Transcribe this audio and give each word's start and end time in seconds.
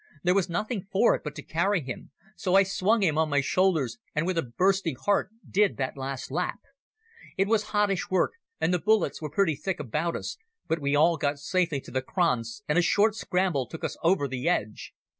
There 0.23 0.33
was 0.33 0.49
nothing 0.49 0.87
for 0.91 1.13
it 1.13 1.23
but 1.23 1.35
to 1.35 1.43
carry 1.43 1.79
him, 1.79 2.09
so 2.35 2.55
I 2.55 2.63
swung 2.63 3.03
him 3.03 3.19
on 3.19 3.29
my 3.29 3.39
shoulders, 3.39 3.99
and 4.15 4.25
with 4.25 4.35
a 4.35 4.41
bursting 4.41 4.95
heart 4.95 5.29
did 5.47 5.77
that 5.77 5.95
last 5.95 6.31
lap. 6.31 6.57
It 7.37 7.47
was 7.47 7.65
hottish 7.65 8.09
work, 8.09 8.31
and 8.59 8.73
the 8.73 8.79
bullets 8.79 9.21
were 9.21 9.29
pretty 9.29 9.55
thick 9.55 9.79
about 9.79 10.15
us, 10.15 10.37
but 10.67 10.81
we 10.81 10.95
all 10.95 11.17
got 11.17 11.37
safely 11.37 11.81
to 11.81 11.91
the 11.91 12.01
kranz, 12.01 12.63
and 12.67 12.79
a 12.79 12.81
short 12.81 13.13
scramble 13.13 13.67
took 13.67 13.83
us 13.83 13.95
over 14.01 14.27
the 14.27 14.49
edge. 14.49 14.91